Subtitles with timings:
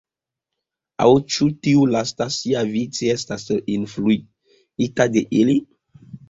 [1.03, 5.57] Aŭ ĉu tiu lasta siavice estis influita de ili?